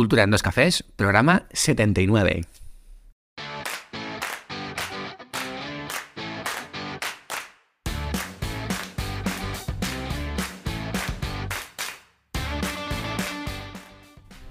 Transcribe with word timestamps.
Cultura 0.00 0.22
en 0.22 0.30
dos 0.30 0.42
cafés, 0.42 0.82
programa 0.96 1.42
79. 1.52 2.46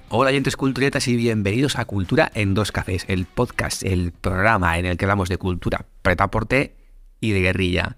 Hola, 0.09 0.29
oyentes 0.29 0.55
culturetas 0.55 1.07
y 1.07 1.16
bienvenidos 1.16 1.79
a 1.79 1.86
Cultura 1.86 2.31
en 2.36 2.54
dos 2.54 2.71
cafés, 2.71 3.05
el 3.07 3.25
podcast, 3.25 3.81
el 3.81 4.11
programa 4.11 4.77
en 4.77 4.86
el 4.86 4.97
que 4.97 5.05
hablamos 5.05 5.29
de 5.29 5.39
cultura, 5.39 5.88
pretaporte 6.04 6.75
y 7.20 7.31
de 7.31 7.41
guerrilla. 7.41 7.97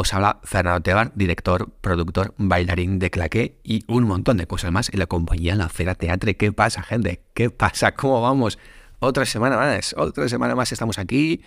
Os 0.00 0.14
habla 0.14 0.38
Fernando 0.44 0.80
Tebar, 0.80 1.10
director, 1.16 1.72
productor, 1.80 2.32
bailarín 2.38 3.00
de 3.00 3.10
claqué 3.10 3.58
y 3.64 3.82
un 3.88 4.04
montón 4.04 4.36
de 4.36 4.46
cosas 4.46 4.70
más 4.70 4.92
en 4.92 5.00
la 5.00 5.08
compañía 5.08 5.56
La 5.56 5.68
Cera 5.68 5.96
Teatre. 5.96 6.36
¿Qué 6.36 6.52
pasa, 6.52 6.84
gente? 6.84 7.24
¿Qué 7.34 7.50
pasa? 7.50 7.90
¿Cómo 7.96 8.22
vamos? 8.22 8.60
Otra 9.00 9.26
semana 9.26 9.56
más, 9.56 9.96
otra 9.98 10.28
semana 10.28 10.54
más 10.54 10.70
estamos 10.70 11.00
aquí 11.00 11.42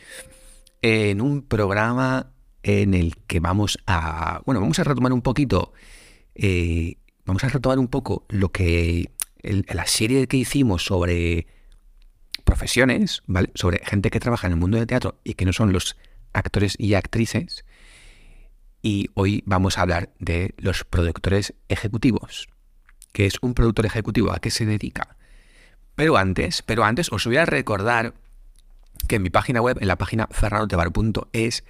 en 0.81 1.21
un 1.21 1.43
programa 1.43 2.33
en 2.61 2.93
el 2.93 3.15
que 3.25 3.39
vamos 3.39 3.77
a, 3.87 4.41
bueno, 4.45 4.59
vamos 4.59 4.77
a 4.79 4.83
retomar 4.83 5.13
un 5.13 5.21
poquito, 5.21 5.71
eh, 6.35 6.97
vamos 7.25 7.45
a 7.45 7.47
retomar 7.47 7.79
un 7.79 7.87
poco 7.87 8.25
lo 8.27 8.51
que, 8.51 9.11
la 9.43 9.87
serie 9.87 10.27
que 10.27 10.35
hicimos 10.35 10.83
sobre 10.83 11.47
profesiones, 12.43 13.23
¿vale? 13.27 13.49
Sobre 13.55 13.79
gente 13.85 14.09
que 14.09 14.19
trabaja 14.19 14.47
en 14.47 14.53
el 14.53 14.59
mundo 14.59 14.77
del 14.77 14.87
teatro 14.87 15.21
y 15.23 15.35
que 15.35 15.45
no 15.45 15.53
son 15.53 15.71
los 15.71 15.95
actores 16.33 16.75
y 16.77 16.95
actrices 16.95 17.63
y 18.81 19.09
hoy 19.13 19.43
vamos 19.45 19.77
a 19.77 19.81
hablar 19.81 20.09
de 20.19 20.53
los 20.57 20.83
productores 20.83 21.53
ejecutivos. 21.69 22.49
¿Qué 23.11 23.25
es 23.25 23.35
un 23.41 23.53
productor 23.53 23.85
ejecutivo? 23.85 24.31
¿A 24.31 24.39
qué 24.39 24.49
se 24.49 24.65
dedica? 24.65 25.17
Pero 25.95 26.17
antes, 26.17 26.61
pero 26.61 26.83
antes 26.83 27.11
os 27.11 27.25
voy 27.25 27.37
a 27.37 27.45
recordar 27.45 28.13
que 29.07 29.17
en 29.17 29.23
mi 29.23 29.29
página 29.29 29.61
web, 29.61 29.77
en 29.81 29.87
la 29.87 29.97
página 29.97 30.27
ferranotebar.es, 30.31 31.63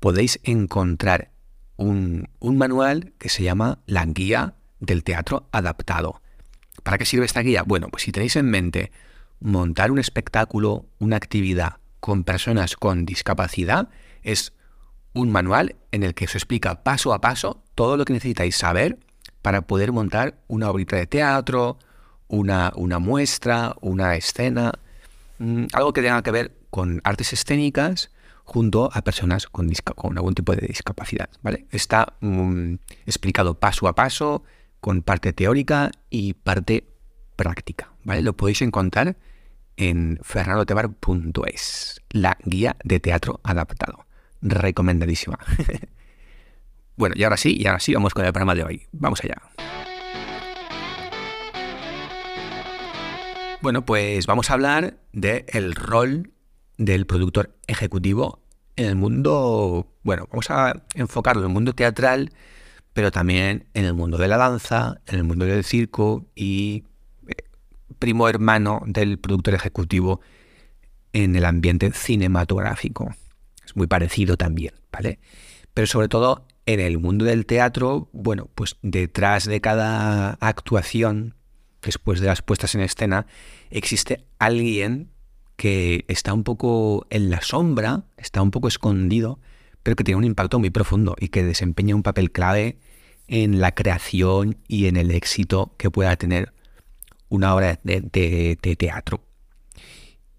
podéis 0.00 0.40
encontrar 0.42 1.30
un, 1.76 2.28
un 2.40 2.58
manual 2.58 3.12
que 3.18 3.28
se 3.28 3.42
llama 3.42 3.78
La 3.86 4.04
Guía 4.04 4.54
del 4.80 5.04
Teatro 5.04 5.48
Adaptado. 5.52 6.20
¿Para 6.82 6.98
qué 6.98 7.04
sirve 7.04 7.26
esta 7.26 7.40
guía? 7.40 7.62
Bueno, 7.62 7.88
pues 7.88 8.02
si 8.02 8.12
tenéis 8.12 8.36
en 8.36 8.50
mente 8.50 8.90
montar 9.40 9.90
un 9.90 9.98
espectáculo, 9.98 10.86
una 10.98 11.16
actividad 11.16 11.76
con 12.00 12.24
personas 12.24 12.76
con 12.76 13.04
discapacidad, 13.04 13.88
es 14.22 14.54
un 15.12 15.30
manual 15.30 15.76
en 15.92 16.02
el 16.02 16.14
que 16.14 16.26
os 16.26 16.34
explica 16.34 16.82
paso 16.82 17.12
a 17.12 17.20
paso 17.20 17.62
todo 17.74 17.96
lo 17.96 18.04
que 18.04 18.12
necesitáis 18.12 18.56
saber 18.56 18.98
para 19.42 19.62
poder 19.62 19.92
montar 19.92 20.34
una 20.48 20.70
obra 20.70 20.98
de 20.98 21.06
teatro, 21.06 21.78
una, 22.28 22.72
muestra, 22.98 23.74
una 23.80 24.14
escena, 24.16 24.72
mm, 25.38 25.66
algo 25.72 25.92
que 25.92 26.02
tenga 26.02 26.22
que 26.22 26.30
ver 26.30 26.56
con 26.70 27.00
artes 27.04 27.32
escénicas 27.32 28.10
junto 28.44 28.90
a 28.92 29.02
personas 29.02 29.46
con, 29.46 29.70
con 29.96 30.16
algún 30.16 30.34
tipo 30.34 30.54
de 30.54 30.66
discapacidad. 30.66 31.28
¿vale? 31.42 31.66
Está 31.70 32.14
mm, 32.20 32.74
explicado 33.06 33.58
paso 33.58 33.88
a 33.88 33.94
paso, 33.94 34.44
con 34.80 35.02
parte 35.02 35.32
teórica 35.32 35.90
y 36.08 36.34
parte 36.34 36.84
práctica. 37.36 37.92
¿vale? 38.04 38.22
Lo 38.22 38.36
podéis 38.36 38.62
encontrar 38.62 39.16
en 39.76 40.18
fernandotebar.es, 40.22 42.02
la 42.10 42.36
guía 42.44 42.76
de 42.84 43.00
teatro 43.00 43.40
adaptado 43.42 44.04
recomendadísima. 44.42 45.38
bueno, 46.96 47.14
y 47.16 47.24
ahora 47.24 47.36
sí, 47.36 47.56
y 47.58 47.66
ahora 47.66 47.80
sí, 47.80 47.94
vamos 47.94 48.14
con 48.14 48.24
el 48.24 48.32
programa 48.32 48.54
de 48.54 48.64
hoy. 48.64 48.86
Vamos 48.92 49.20
allá. 49.22 49.36
Bueno, 53.62 53.84
pues 53.84 54.26
vamos 54.26 54.50
a 54.50 54.54
hablar 54.54 54.96
del 55.12 55.44
el 55.48 55.74
rol 55.74 56.32
del 56.78 57.04
productor 57.06 57.54
ejecutivo 57.66 58.40
en 58.76 58.86
el 58.86 58.96
mundo, 58.96 59.86
bueno, 60.02 60.26
vamos 60.30 60.50
a 60.50 60.82
enfocarlo 60.94 61.42
en 61.42 61.48
el 61.48 61.52
mundo 61.52 61.74
teatral, 61.74 62.32
pero 62.94 63.10
también 63.10 63.66
en 63.74 63.84
el 63.84 63.92
mundo 63.92 64.16
de 64.16 64.28
la 64.28 64.38
danza, 64.38 65.00
en 65.06 65.16
el 65.16 65.24
mundo 65.24 65.44
del 65.44 65.64
circo 65.64 66.24
y 66.34 66.84
eh, 67.28 67.34
primo 67.98 68.28
hermano 68.28 68.82
del 68.86 69.18
productor 69.18 69.54
ejecutivo 69.54 70.22
en 71.12 71.36
el 71.36 71.44
ambiente 71.44 71.92
cinematográfico 71.92 73.14
muy 73.76 73.86
parecido 73.86 74.36
también, 74.36 74.74
¿vale? 74.92 75.18
Pero 75.74 75.86
sobre 75.86 76.08
todo 76.08 76.46
en 76.66 76.80
el 76.80 76.98
mundo 76.98 77.24
del 77.24 77.46
teatro, 77.46 78.08
bueno, 78.12 78.48
pues 78.54 78.76
detrás 78.82 79.46
de 79.46 79.60
cada 79.60 80.32
actuación, 80.40 81.34
después 81.82 82.20
de 82.20 82.26
las 82.26 82.42
puestas 82.42 82.74
en 82.74 82.82
escena, 82.82 83.26
existe 83.70 84.26
alguien 84.38 85.10
que 85.56 86.04
está 86.08 86.32
un 86.32 86.44
poco 86.44 87.06
en 87.10 87.30
la 87.30 87.42
sombra, 87.42 88.04
está 88.16 88.40
un 88.40 88.50
poco 88.50 88.68
escondido, 88.68 89.40
pero 89.82 89.96
que 89.96 90.04
tiene 90.04 90.18
un 90.18 90.24
impacto 90.24 90.58
muy 90.58 90.70
profundo 90.70 91.16
y 91.18 91.28
que 91.28 91.42
desempeña 91.42 91.94
un 91.94 92.02
papel 92.02 92.30
clave 92.30 92.78
en 93.28 93.60
la 93.60 93.74
creación 93.74 94.58
y 94.68 94.86
en 94.86 94.96
el 94.96 95.10
éxito 95.10 95.74
que 95.76 95.90
pueda 95.90 96.16
tener 96.16 96.52
una 97.28 97.54
obra 97.54 97.78
de, 97.84 98.58
teatro 98.78 99.22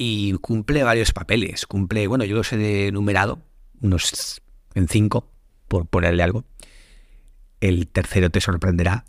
y 0.03 0.34
cumple 0.39 0.81
varios 0.81 1.12
papeles. 1.12 1.67
Cumple, 1.67 2.07
bueno, 2.07 2.25
yo 2.25 2.35
los 2.35 2.51
he 2.53 2.88
enumerado, 2.88 3.39
unos 3.81 4.41
en 4.73 4.88
cinco, 4.88 5.29
por 5.67 5.85
ponerle 5.85 6.23
algo. 6.23 6.44
El 7.59 7.88
tercero 7.88 8.31
te 8.31 8.41
sorprenderá. 8.41 9.06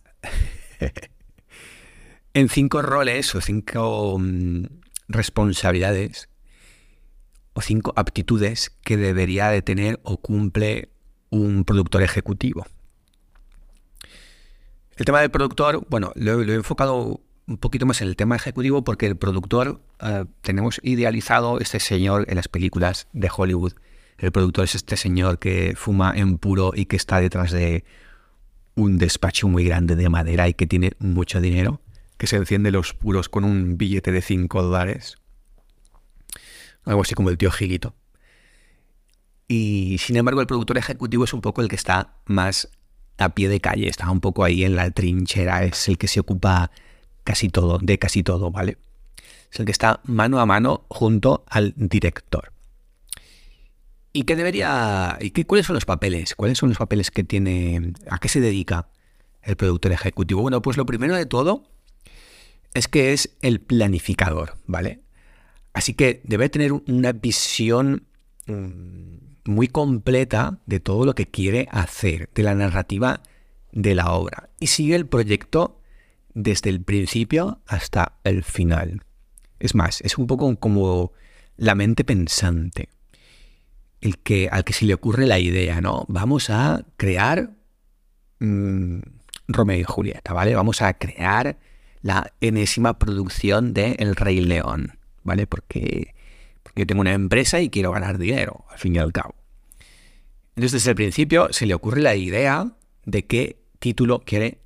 en 2.35 2.51
cinco 2.51 2.83
roles 2.83 3.35
o 3.35 3.41
cinco 3.41 4.19
mm, 4.19 4.65
responsabilidades 5.09 6.29
o 7.55 7.63
cinco 7.63 7.95
aptitudes 7.97 8.69
que 8.85 8.99
debería 8.99 9.49
de 9.49 9.63
tener 9.63 9.99
o 10.03 10.19
cumple 10.19 10.91
un 11.31 11.65
productor 11.65 12.03
ejecutivo. 12.03 12.67
El 14.97 15.07
tema 15.07 15.23
del 15.23 15.31
productor, 15.31 15.87
bueno, 15.89 16.13
lo 16.17 16.43
he 16.43 16.55
enfocado 16.55 17.23
un 17.47 17.59
poquito 17.59 17.87
más 17.87 18.01
en 18.01 18.09
el 18.09 18.17
tema 18.17 18.37
ejecutivo 18.37 18.85
porque 18.85 19.07
el 19.07 19.17
productor 19.17 19.81
eh, 20.01 20.25
tenemos 20.43 20.81
idealizado 20.83 21.61
este 21.61 21.81
señor 21.81 22.25
en 22.29 22.37
las 22.37 22.49
películas 22.49 23.09
de 23.13 23.31
Hollywood. 23.35 23.73
El 24.19 24.31
productor 24.31 24.65
es 24.65 24.75
este 24.75 24.97
señor 24.97 25.39
que 25.39 25.75
fuma 25.77 26.13
en 26.15 26.39
puro 26.39 26.73
y 26.75 26.87
que 26.87 26.97
está 26.97 27.21
detrás 27.21 27.51
de 27.51 27.85
un 28.75 28.99
despacho 28.99 29.49
muy 29.49 29.65
grande 29.65 29.97
de 29.97 30.09
madera 30.09 30.49
y 30.49 30.55
que 30.55 30.67
tiene 30.67 30.93
mucho 30.99 31.41
dinero, 31.41 31.81
que 32.17 32.27
se 32.27 32.37
enciende 32.37 32.71
los 32.71 32.95
puros 32.95 33.29
con 33.29 33.45
un 33.45 33.77
billete 33.77 34.13
de 34.13 34.23
5 34.23 34.63
dólares. 34.63 35.17
Algo 36.85 37.03
así 37.03 37.15
como 37.15 37.31
el 37.31 37.39
tío 37.39 37.51
Gilito. 37.51 37.95
Y 39.49 39.99
sin 39.99 40.17
embargo 40.17 40.41
el 40.41 40.47
productor 40.47 40.79
ejecutivo 40.79 41.25
es 41.25 41.35
un 41.35 41.41
poco 41.41 41.61
el 41.61 41.69
que 41.69 41.77
está 41.77 42.15
más 42.25 42.69
a 43.19 43.35
pie 43.35 43.49
de 43.49 43.61
calle, 43.61 43.89
está 43.89 44.11
un 44.11 44.21
poco 44.21 44.45
ahí 44.45 44.65
en 44.65 44.77
la 44.77 44.91
trinchera, 44.91 45.65
es 45.65 45.89
el 45.89 45.99
que 45.99 46.09
se 46.09 46.21
ocupa 46.21 46.71
casi 47.25 47.49
todo, 47.49 47.79
de 47.79 47.99
casi 47.99 48.23
todo, 48.23 48.51
¿vale? 48.51 48.79
Es 49.53 49.61
el 49.61 49.67
que 49.67 49.73
está 49.73 50.01
mano 50.05 50.41
a 50.41 50.47
mano 50.47 50.87
junto 50.89 51.45
al 51.49 51.75
director. 51.77 52.53
¿Y 54.13 54.25
qué 54.25 54.37
debería. 54.37 55.19
¿Y 55.21 55.31
qué, 55.31 55.47
cuáles 55.47 55.67
son 55.67 55.75
los 55.75 55.85
papeles? 55.85 56.35
¿Cuáles 56.35 56.59
son 56.59 56.69
los 56.69 56.79
papeles 56.79 57.11
que 57.11 57.25
tiene. 57.25 57.93
¿A 58.11 58.19
qué 58.19 58.29
se 58.29 58.41
dedica 58.41 58.89
el 59.43 59.57
productor 59.57 59.93
ejecutivo? 59.93 60.43
Bueno, 60.43 60.61
pues 60.63 60.77
lo 60.77 60.87
primero 60.87 61.17
de 61.17 61.27
todo 61.27 61.65
es 62.75 62.89
que 62.89 63.13
es 63.13 63.37
el 63.41 63.61
planificador, 63.61 64.55
¿vale? 64.67 65.01
Así 65.73 65.95
que 65.95 66.21
debe 66.25 66.49
tener 66.49 66.73
una 66.73 67.13
visión 67.13 68.07
mm, 68.47 69.51
muy 69.51 69.69
completa 69.69 70.59
de 70.67 70.81
todo 70.81 71.07
lo 71.07 71.15
que 71.15 71.27
quiere 71.27 71.69
hacer, 71.71 72.29
de 72.35 72.43
la 72.43 72.55
narrativa 72.55 73.23
de 73.73 73.95
la 73.95 74.13
obra. 74.13 74.51
Y 74.61 74.69
sigue 74.69 74.95
el 74.95 75.07
proyecto 75.07 75.81
desde 76.35 76.71
el 76.71 76.83
principio 76.83 77.61
hasta 77.67 78.19
el 78.25 78.45
final. 78.45 79.03
Es 79.59 79.75
más, 79.75 80.01
es 80.01 80.19
un 80.19 80.27
poco 80.27 80.57
como 80.57 81.13
la 81.57 81.75
mente 81.75 82.05
pensante, 82.05 82.89
el 84.01 84.19
que, 84.19 84.49
al 84.51 84.65
que 84.65 84.73
se 84.73 84.85
le 84.85 84.95
ocurre 84.95 85.27
la 85.27 85.39
idea, 85.39 85.81
¿no? 85.81 86.05
Vamos 86.09 86.51
a 86.51 86.85
crear 86.97 87.51
mm, 88.41 88.99
Romeo 89.49 89.79
y 89.79 89.85
Julieta, 89.85 90.33
¿vale? 90.33 90.55
Vamos 90.55 90.83
a 90.83 90.95
crear 90.95 91.59
la 92.01 92.33
enésima 92.41 92.99
producción 92.99 93.75
de 93.75 93.93
El 93.99 94.17
Rey 94.17 94.41
León, 94.41 94.99
¿vale? 95.23 95.47
Porque, 95.47 96.15
porque 96.63 96.83
yo 96.83 96.87
tengo 96.87 97.01
una 97.01 97.13
empresa 97.13 97.61
y 97.61 97.71
quiero 97.71 97.93
ganar 97.93 98.19
dinero, 98.19 98.65
al 98.71 98.79
fin 98.79 98.97
y 98.97 98.99
al 98.99 99.13
cabo. 99.13 99.37
Entonces, 100.57 100.83
desde 100.83 100.91
el 100.91 100.97
principio 100.97 101.49
se 101.53 101.67
le 101.67 101.75
ocurre 101.75 102.03
la 102.03 102.17
idea 102.17 102.73
de 103.05 103.25
qué 103.27 103.63
título 103.79 104.23
quiere 104.25 104.62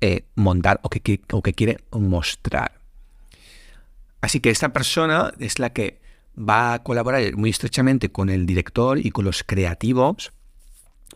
eh, 0.00 0.24
montar 0.34 0.80
o 0.82 0.90
que, 0.90 1.20
o 1.32 1.42
quiere 1.42 1.78
mostrar. 1.92 2.80
Así 4.20 4.40
que 4.40 4.50
esta 4.50 4.72
persona 4.72 5.32
es 5.38 5.58
la 5.58 5.70
que 5.70 6.00
va 6.38 6.74
a 6.74 6.82
colaborar 6.82 7.36
muy 7.36 7.50
estrechamente 7.50 8.10
con 8.10 8.28
el 8.28 8.46
director 8.46 8.98
y 8.98 9.10
con 9.10 9.24
los 9.24 9.42
creativos 9.42 10.32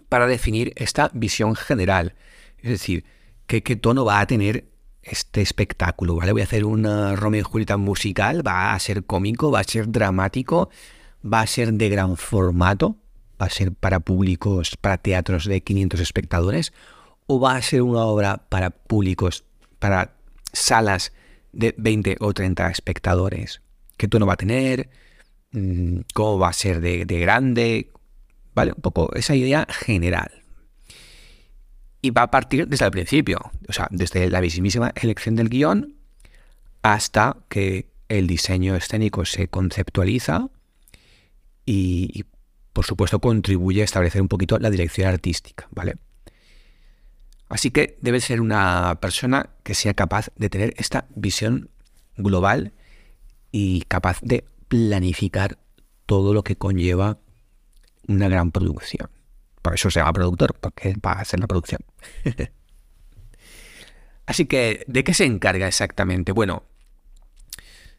para 0.09 0.27
definir 0.27 0.73
esta 0.77 1.11
visión 1.15 1.55
general. 1.55 2.15
Es 2.59 2.71
decir, 2.71 3.05
qué, 3.47 3.63
qué 3.63 3.77
tono 3.77 4.05
va 4.05 4.21
a 4.21 4.27
tener 4.27 4.67
este 5.03 5.43
espectáculo, 5.43 6.17
¿vale? 6.17 6.33
Voy 6.33 6.43
a 6.43 6.45
hacer 6.45 6.65
una 6.65 7.17
Romeo 7.17 7.41
y 7.41 7.45
Julieta 7.45 7.77
musical, 7.77 8.47
va 8.47 8.73
a 8.73 8.79
ser 8.79 9.05
cómico, 9.05 9.51
va 9.51 9.61
a 9.61 9.65
ser 9.65 9.91
dramático, 9.91 10.71
va 11.25 11.41
a 11.41 11.47
ser 11.47 11.73
de 11.73 11.89
gran 11.89 12.17
formato, 12.17 12.97
va 13.41 13.47
a 13.47 13.51
ser 13.51 13.73
para 13.73 14.01
públicos, 14.01 14.77
para 14.81 14.99
teatros 14.99 15.47
de 15.47 15.61
500 15.61 16.01
espectadores, 16.01 16.73
va 17.41 17.57
a 17.57 17.63
ser 17.63 17.83
una 17.83 18.05
obra 18.05 18.39
para 18.49 18.71
públicos, 18.71 19.45
para 19.79 20.15
salas 20.53 21.13
de 21.53 21.75
20 21.77 22.17
o 22.21 22.33
30 22.33 22.71
espectadores, 22.71 23.63
que 23.97 24.09
tú 24.09 24.19
no 24.19 24.27
va 24.27 24.35
a 24.35 24.37
tener, 24.37 24.91
mm, 25.53 26.01
cómo 26.15 26.39
va 26.39 26.49
a 26.49 26.53
ser 26.53 26.81
de, 26.81 27.05
de 27.05 27.19
grande, 27.19 27.91
¿vale? 28.55 28.73
Un 28.75 28.83
poco 28.83 29.15
esa 29.15 29.35
idea 29.35 29.67
general. 29.69 30.43
Y 32.01 32.11
va 32.11 32.23
a 32.23 32.31
partir 32.31 32.67
desde 32.67 32.85
el 32.85 32.91
principio, 32.91 33.39
o 33.69 33.73
sea, 33.73 33.89
desde 33.91 34.29
la 34.29 34.41
mismísima 34.41 34.93
elección 34.97 35.37
del 35.37 35.49
guion 35.49 35.95
hasta 36.83 37.37
que 37.49 37.87
el 38.09 38.27
diseño 38.27 38.75
escénico 38.77 39.25
se 39.25 39.49
conceptualiza 39.49 40.49
y, 41.65 42.25
por 42.73 42.85
supuesto 42.85 43.21
contribuye 43.21 43.83
a 43.83 43.85
establecer 43.85 44.21
un 44.21 44.29
poquito 44.29 44.59
la 44.59 44.71
dirección 44.71 45.09
artística, 45.09 45.69
¿vale? 45.71 45.97
Así 47.53 47.71
que 47.71 47.99
debe 48.01 48.23
ser 48.23 48.41
una 48.41 48.99
persona 48.99 49.51
que 49.63 49.75
sea 49.75 49.93
capaz 49.93 50.31
de 50.37 50.49
tener 50.49 50.73
esta 50.79 51.05
visión 51.15 51.69
global 52.17 52.73
y 53.51 53.83
capaz 53.83 54.21
de 54.23 54.47
planificar 54.69 55.59
todo 56.07 56.33
lo 56.33 56.45
que 56.45 56.57
conlleva 56.57 57.19
una 58.09 58.29
gran 58.29 58.53
producción. 58.53 59.11
Por 59.61 59.75
eso 59.75 59.91
se 59.91 60.01
llama 60.01 60.15
productor, 60.15 60.55
porque 60.59 60.95
va 60.95 61.13
a 61.13 61.21
hacer 61.21 61.41
la 61.41 61.47
producción. 61.47 61.81
Así 64.25 64.47
que, 64.47 64.83
¿de 64.87 65.05
qué 65.05 65.13
se 65.13 65.27
encarga 65.27 65.69
exactamente? 65.69 66.33
Bueno, 66.33 66.65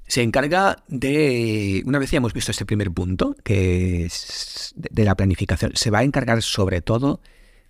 se 0.07 0.23
encarga 0.23 0.83
de, 0.87 1.83
una 1.85 1.99
vez 1.99 2.09
ya 2.09 2.17
hemos 2.17 2.33
visto 2.33 2.49
este 2.49 2.65
primer 2.65 2.89
punto, 2.89 3.35
que 3.43 4.05
es 4.05 4.73
de 4.75 5.03
la 5.03 5.13
planificación, 5.13 5.73
se 5.75 5.91
va 5.91 5.99
a 5.99 6.03
encargar 6.03 6.41
sobre 6.41 6.81
todo 6.81 7.21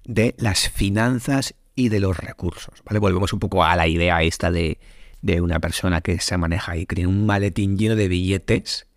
de 0.06 0.33
las 0.38 0.69
finanzas 0.69 1.56
y 1.75 1.89
de 1.89 1.99
los 1.99 2.17
recursos. 2.17 2.81
¿vale? 2.85 2.99
Volvemos 2.99 3.33
un 3.33 3.39
poco 3.39 3.63
a 3.63 3.75
la 3.75 3.87
idea 3.87 4.21
esta 4.23 4.51
de, 4.51 4.79
de 5.21 5.41
una 5.41 5.59
persona 5.59 6.01
que 6.01 6.19
se 6.19 6.37
maneja 6.37 6.77
y 6.77 6.85
tiene 6.85 7.07
un 7.07 7.25
maletín 7.25 7.77
lleno 7.77 7.95
de 7.95 8.07
billetes 8.07 8.87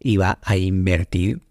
y 0.00 0.16
va 0.16 0.38
a 0.42 0.56
invertir 0.56 1.42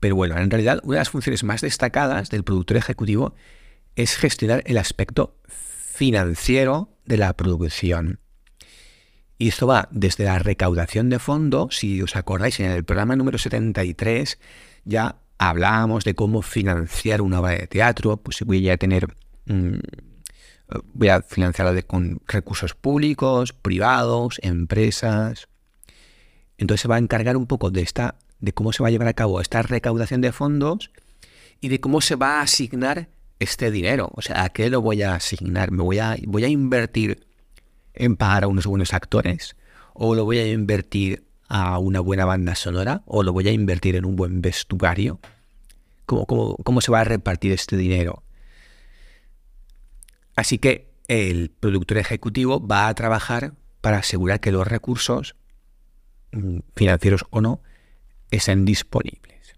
pero 0.00 0.16
bueno, 0.16 0.38
en 0.38 0.50
realidad 0.50 0.80
una 0.84 0.96
de 0.96 1.00
las 1.00 1.10
funciones 1.10 1.44
más 1.44 1.60
destacadas 1.60 2.30
del 2.30 2.44
productor 2.44 2.76
ejecutivo 2.76 3.34
es 3.94 4.16
gestionar 4.16 4.62
el 4.66 4.78
aspecto 4.78 5.36
financiero 5.48 6.90
de 7.06 7.16
la 7.16 7.32
producción. 7.32 8.20
Y 9.38 9.48
esto 9.48 9.66
va 9.66 9.88
desde 9.90 10.24
la 10.24 10.38
recaudación 10.38 11.10
de 11.10 11.18
fondos, 11.18 11.76
si 11.76 12.00
os 12.02 12.16
acordáis, 12.16 12.60
en 12.60 12.70
el 12.70 12.84
programa 12.84 13.16
número 13.16 13.38
73 13.38 14.38
ya 14.84 15.16
hablábamos 15.38 16.04
de 16.04 16.14
cómo 16.14 16.40
financiar 16.40 17.20
una 17.20 17.40
obra 17.40 17.52
de 17.52 17.66
teatro, 17.66 18.16
pues 18.18 18.42
voy 18.42 18.68
a 18.70 18.76
tener, 18.76 19.16
mm, 19.46 19.78
voy 20.94 21.08
a 21.08 21.22
financiarla 21.22 21.80
con 21.82 22.20
recursos 22.26 22.74
públicos, 22.74 23.52
privados, 23.52 24.38
empresas. 24.42 25.48
Entonces 26.58 26.82
se 26.82 26.88
va 26.88 26.96
a 26.96 26.98
encargar 26.98 27.36
un 27.36 27.46
poco 27.46 27.70
de 27.70 27.82
esta 27.82 28.16
de 28.40 28.52
cómo 28.52 28.72
se 28.72 28.82
va 28.82 28.88
a 28.88 28.92
llevar 28.92 29.08
a 29.08 29.14
cabo 29.14 29.40
esta 29.40 29.62
recaudación 29.62 30.20
de 30.20 30.32
fondos 30.32 30.90
y 31.60 31.68
de 31.68 31.80
cómo 31.80 32.00
se 32.00 32.16
va 32.16 32.38
a 32.38 32.42
asignar 32.42 33.08
este 33.38 33.70
dinero. 33.70 34.10
O 34.14 34.22
sea, 34.22 34.44
¿a 34.44 34.48
qué 34.50 34.70
lo 34.70 34.82
voy 34.82 35.02
a 35.02 35.14
asignar? 35.14 35.70
¿Me 35.70 35.82
voy 35.82 35.98
a, 35.98 36.16
voy 36.26 36.44
a 36.44 36.48
invertir 36.48 37.26
en 37.94 38.16
pagar 38.16 38.44
a 38.44 38.48
unos 38.48 38.66
buenos 38.66 38.92
actores? 38.92 39.56
¿O 39.94 40.14
lo 40.14 40.24
voy 40.24 40.38
a 40.38 40.50
invertir 40.50 41.24
a 41.48 41.78
una 41.78 42.00
buena 42.00 42.24
banda 42.24 42.54
sonora? 42.54 43.02
¿O 43.06 43.22
lo 43.22 43.32
voy 43.32 43.48
a 43.48 43.52
invertir 43.52 43.96
en 43.96 44.04
un 44.04 44.16
buen 44.16 44.42
vestuario? 44.42 45.18
¿Cómo, 46.04 46.26
cómo, 46.26 46.56
cómo 46.56 46.80
se 46.80 46.92
va 46.92 47.00
a 47.00 47.04
repartir 47.04 47.52
este 47.52 47.76
dinero? 47.76 48.22
Así 50.36 50.58
que 50.58 50.92
el 51.08 51.50
productor 51.50 51.98
ejecutivo 51.98 52.64
va 52.64 52.88
a 52.88 52.94
trabajar 52.94 53.54
para 53.80 53.98
asegurar 53.98 54.40
que 54.40 54.52
los 54.52 54.66
recursos, 54.66 55.34
mm, 56.32 56.58
financieros 56.74 57.24
o 57.30 57.40
no, 57.40 57.62
estén 58.30 58.64
disponibles. 58.64 59.56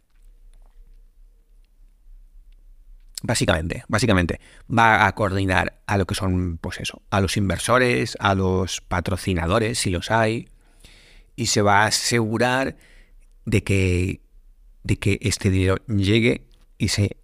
Básicamente, 3.22 3.82
básicamente, 3.88 4.40
va 4.70 5.06
a 5.06 5.14
coordinar 5.14 5.80
a 5.86 5.98
lo 5.98 6.06
que 6.06 6.14
son, 6.14 6.58
pues 6.58 6.78
eso, 6.78 7.02
a 7.10 7.20
los 7.20 7.36
inversores, 7.36 8.16
a 8.20 8.34
los 8.34 8.80
patrocinadores, 8.80 9.78
si 9.78 9.90
los 9.90 10.12
hay, 10.12 10.48
y 11.34 11.46
se 11.46 11.62
va 11.62 11.82
a 11.82 11.86
asegurar 11.86 12.76
de 13.44 13.64
que, 13.64 14.20
de 14.84 14.98
que 14.98 15.18
este 15.22 15.50
dinero 15.50 15.76
llegue 15.86 16.46
y 16.76 16.88
se 16.88 17.16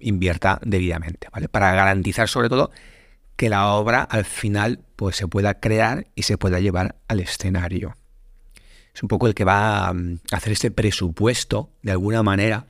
invierta 0.00 0.60
debidamente, 0.62 1.28
¿vale? 1.32 1.48
Para 1.48 1.72
garantizar 1.74 2.28
sobre 2.28 2.48
todo 2.48 2.70
que 3.36 3.48
la 3.48 3.72
obra 3.72 4.02
al 4.02 4.24
final 4.24 4.80
pues 4.96 5.16
se 5.16 5.26
pueda 5.26 5.58
crear 5.58 6.06
y 6.14 6.22
se 6.22 6.38
pueda 6.38 6.60
llevar 6.60 6.96
al 7.08 7.20
escenario 7.20 7.96
es 8.94 9.02
un 9.02 9.08
poco 9.08 9.26
el 9.26 9.34
que 9.34 9.44
va 9.44 9.92
mm, 9.92 10.20
a 10.32 10.36
hacer 10.36 10.52
este 10.52 10.70
presupuesto 10.70 11.70
de 11.82 11.92
alguna 11.92 12.22
manera. 12.22 12.66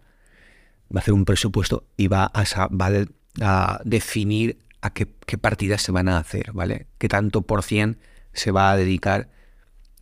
Va 0.94 0.98
a 0.98 1.00
hacer 1.00 1.14
un 1.14 1.24
presupuesto 1.24 1.84
y 1.96 2.08
va 2.08 2.30
a, 2.32 3.80
definir 3.84 4.58
a 4.82 4.92
qué, 4.92 5.06
partidas 5.38 5.82
se 5.82 5.92
van 5.92 6.08
a 6.08 6.18
hacer, 6.18 6.52
¿vale? 6.52 6.86
Qué 6.98 7.08
tanto 7.08 7.42
por 7.42 7.62
cien 7.62 7.98
se 8.34 8.50
va 8.50 8.70
a 8.70 8.76
dedicar 8.76 9.30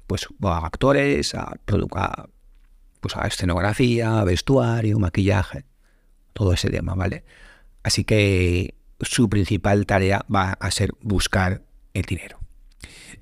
pues, 0.07 0.27
a 0.43 0.67
actores, 0.67 1.35
a, 1.35 1.55
a, 1.95 2.27
pues, 3.01 3.17
a 3.17 3.27
escenografía, 3.27 4.25
vestuario, 4.25 4.99
maquillaje, 4.99 5.65
todo 6.33 6.53
ese 6.53 6.71
tema, 6.71 6.95
¿vale? 6.95 7.25
Así 7.83 8.05
que 8.05 8.75
su 9.01 9.29
principal 9.29 9.87
tarea 9.87 10.25
va 10.33 10.53
a 10.53 10.71
ser 10.71 10.93
buscar 11.01 11.63
el 11.95 12.03
dinero. 12.03 12.39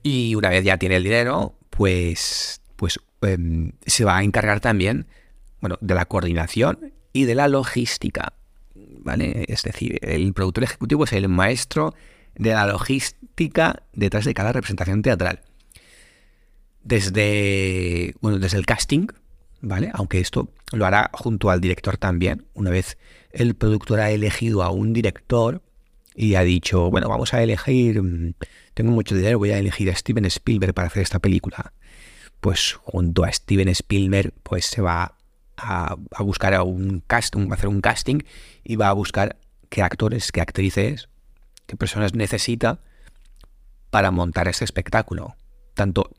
Y 0.03 0.35
una 0.35 0.51
vez 0.51 0.65
ya 0.65 0.79
tiene 0.79 0.97
el 0.97 1.05
dinero, 1.05 1.57
pues 1.71 2.61
pues 2.79 3.01
em, 3.23 3.73
se 3.85 4.05
va 4.05 4.19
a 4.19 4.23
encargar 4.23 4.61
también 4.61 5.09
bueno, 5.61 5.77
de 5.81 5.95
la 5.95 6.05
coordinación 6.05 6.93
y 7.13 7.25
de 7.25 7.35
la 7.35 7.49
logística. 7.49 8.35
¿vale? 8.75 9.45
Es 9.49 9.65
decir, 9.65 9.99
el 10.03 10.33
productor 10.33 10.65
ejecutivo 10.65 11.05
es 11.05 11.13
el 11.13 11.29
maestro 11.29 11.95
de 12.37 12.51
la 12.51 12.67
logística 12.67 13.83
detrás 13.93 14.25
de 14.25 14.35
cada 14.35 14.53
representación 14.53 15.03
teatral. 15.03 15.41
Desde, 16.85 18.15
bueno, 18.21 18.39
desde 18.39 18.59
el 18.59 18.65
casting, 18.65 19.09
¿vale? 19.61 19.91
Aunque 19.95 20.21
esto 20.21 20.49
lo 20.73 20.87
hará 20.87 21.11
junto 21.13 21.51
al 21.51 21.61
director 21.61 21.97
también. 21.97 22.47
Una 22.55 22.71
vez 22.71 22.99
el 23.33 23.55
productor 23.55 24.01
ha 24.01 24.11
elegido 24.11 24.63
a 24.63 24.71
un 24.71 24.93
director 24.93 25.63
y 26.15 26.35
ha 26.35 26.43
dicho, 26.43 26.91
bueno, 26.91 27.09
vamos 27.09 27.35
a 27.35 27.43
elegir, 27.43 28.03
mm, 28.03 28.35
tengo 28.75 28.93
mucho 28.93 29.15
dinero, 29.15 29.39
voy 29.39 29.51
a 29.51 29.59
elegir 29.59 29.91
a 29.91 29.95
Steven 29.95 30.25
Spielberg 30.27 30.75
para 30.75 30.89
hacer 30.89 31.03
esta 31.03 31.19
película 31.19 31.73
pues 32.41 32.79
junto 32.83 33.25
a 33.25 33.33
Steven 33.33 33.69
Spielberg, 33.69 34.33
pues 34.43 34.67
se 34.67 34.81
va 34.81 35.17
a, 35.57 35.97
buscar 36.21 36.55
a 36.55 36.63
un 36.63 37.03
casting, 37.07 37.49
va 37.49 37.53
a 37.53 37.55
hacer 37.55 37.69
un 37.69 37.81
casting 37.81 38.21
y 38.63 38.77
va 38.77 38.89
a 38.89 38.93
buscar 38.93 39.39
qué 39.69 39.83
actores, 39.83 40.31
qué 40.31 40.41
actrices, 40.41 41.09
qué 41.67 41.77
personas 41.77 42.15
necesita 42.15 42.81
para 43.91 44.11
montar 44.11 44.49
ese 44.49 44.65
espectáculo. 44.65 45.37
Tanto 45.75 46.11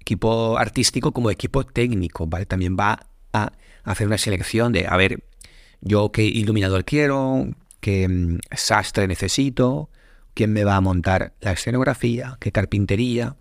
equipo 0.00 0.58
artístico 0.58 1.12
como 1.12 1.30
equipo 1.30 1.64
técnico, 1.64 2.26
¿vale? 2.26 2.46
También 2.46 2.76
va 2.78 3.06
a 3.32 3.52
hacer 3.84 4.06
una 4.06 4.18
selección 4.18 4.72
de, 4.72 4.86
a 4.86 4.96
ver, 4.96 5.22
yo 5.80 6.12
qué 6.12 6.24
iluminador 6.24 6.84
quiero, 6.84 7.48
qué 7.80 8.08
mm, 8.08 8.38
sastre 8.52 9.06
necesito, 9.06 9.90
quién 10.34 10.52
me 10.52 10.64
va 10.64 10.76
a 10.76 10.80
montar 10.80 11.34
la 11.40 11.52
escenografía, 11.52 12.36
qué 12.40 12.52
carpintería, 12.52 13.36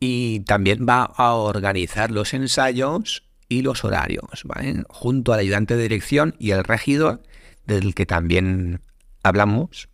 y 0.00 0.40
también 0.40 0.86
va 0.88 1.04
a 1.04 1.34
organizar 1.34 2.10
los 2.10 2.34
ensayos 2.34 3.24
y 3.48 3.62
los 3.62 3.84
horarios, 3.84 4.44
junto 4.88 5.32
al 5.32 5.40
ayudante 5.40 5.76
de 5.76 5.82
dirección 5.82 6.34
y 6.38 6.50
el 6.50 6.64
regidor, 6.64 7.22
del 7.66 7.94
que 7.94 8.06
también 8.06 8.80
hablamos 9.22 9.88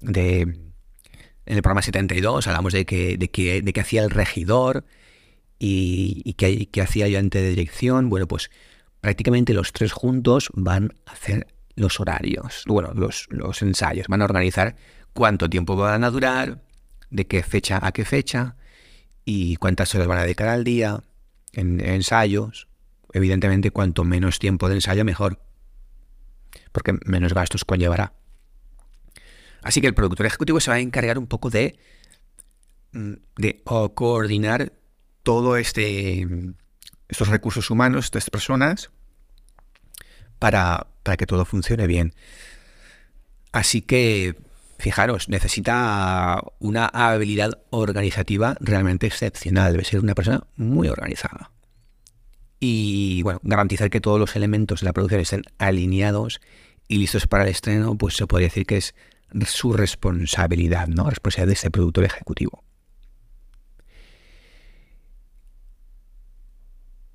de, 0.00 0.61
en 1.46 1.56
el 1.56 1.62
programa 1.62 1.82
72, 1.82 2.46
hablamos 2.46 2.72
de 2.72 2.84
que, 2.84 3.16
de 3.16 3.28
que, 3.30 3.62
de 3.62 3.72
que 3.72 3.80
hacía 3.80 4.02
el 4.02 4.10
regidor 4.10 4.84
y, 5.58 6.22
y 6.24 6.34
que, 6.34 6.66
que 6.66 6.80
hacía 6.80 7.06
de 7.06 7.48
dirección. 7.48 8.08
Bueno, 8.08 8.26
pues 8.28 8.50
prácticamente 9.00 9.54
los 9.54 9.72
tres 9.72 9.92
juntos 9.92 10.50
van 10.54 10.94
a 11.06 11.12
hacer 11.12 11.46
los 11.74 12.00
horarios, 12.00 12.64
bueno, 12.66 12.92
los, 12.94 13.26
los 13.30 13.62
ensayos, 13.62 14.06
van 14.08 14.20
a 14.22 14.26
organizar 14.26 14.76
cuánto 15.14 15.48
tiempo 15.48 15.74
van 15.76 16.04
a 16.04 16.10
durar, 16.10 16.62
de 17.10 17.26
qué 17.26 17.42
fecha 17.42 17.78
a 17.82 17.92
qué 17.92 18.04
fecha, 18.04 18.56
y 19.24 19.56
cuántas 19.56 19.94
horas 19.94 20.06
van 20.06 20.18
a 20.18 20.22
dedicar 20.22 20.48
al 20.48 20.64
día 20.64 21.02
en, 21.52 21.80
ensayos. 21.80 22.68
Evidentemente, 23.12 23.70
cuanto 23.70 24.04
menos 24.04 24.38
tiempo 24.38 24.68
de 24.68 24.76
ensayo, 24.76 25.04
mejor, 25.04 25.40
porque 26.72 26.94
menos 27.04 27.34
gastos 27.34 27.64
conllevará. 27.64 28.14
Así 29.62 29.80
que 29.80 29.86
el 29.86 29.94
productor 29.94 30.26
ejecutivo 30.26 30.60
se 30.60 30.70
va 30.70 30.76
a 30.76 30.80
encargar 30.80 31.18
un 31.18 31.26
poco 31.26 31.50
de, 31.50 31.78
mm, 32.92 33.12
de 33.36 33.62
coordinar 33.94 34.72
todo 35.22 35.56
este 35.56 36.26
estos 37.12 37.28
recursos 37.28 37.70
humanos, 37.70 38.06
estas 38.06 38.30
personas, 38.30 38.90
para, 40.38 40.86
para 41.02 41.16
que 41.16 41.26
todo 41.26 41.44
funcione 41.44 41.86
bien. 41.86 42.14
Así 43.52 43.82
que, 43.82 44.34
fijaros, 44.78 45.28
necesita 45.28 46.42
una 46.58 46.86
habilidad 46.86 47.62
organizativa 47.70 48.56
realmente 48.60 49.06
excepcional. 49.06 49.72
Debe 49.72 49.84
ser 49.84 50.00
una 50.00 50.14
persona 50.14 50.44
muy 50.56 50.88
organizada. 50.88 51.52
Y 52.58 53.22
bueno, 53.22 53.40
garantizar 53.42 53.90
que 53.90 54.00
todos 54.00 54.18
los 54.18 54.34
elementos 54.34 54.80
de 54.80 54.86
la 54.86 54.94
producción 54.94 55.20
estén 55.20 55.42
alineados 55.58 56.40
y 56.88 56.96
listos 56.96 57.26
para 57.26 57.44
el 57.44 57.50
estreno, 57.50 57.96
pues 57.98 58.16
se 58.16 58.26
podría 58.26 58.48
decir 58.48 58.64
que 58.64 58.78
es 58.78 58.94
su 59.46 59.72
responsabilidad, 59.72 60.88
¿no? 60.88 61.08
Responsabilidad 61.08 61.48
de 61.48 61.54
ese 61.54 61.70
productor 61.70 62.04
ejecutivo. 62.04 62.62